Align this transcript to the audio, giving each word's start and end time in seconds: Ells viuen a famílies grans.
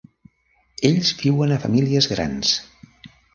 Ells 0.89 1.11
viuen 1.19 1.53
a 1.57 1.59
famílies 1.67 2.09
grans. 2.15 2.55